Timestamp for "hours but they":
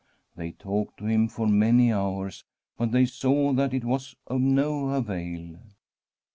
1.93-3.05